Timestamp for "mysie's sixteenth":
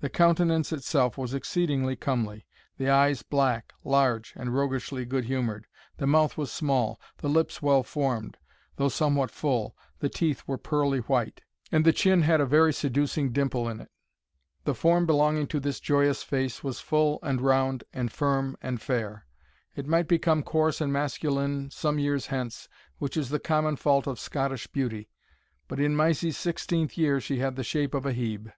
25.96-26.98